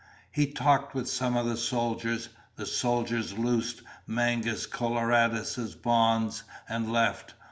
[0.31, 2.29] He talked with some of the soldiers.
[2.55, 7.35] The soldiers loosed Mangus Coloradus' bonds and left.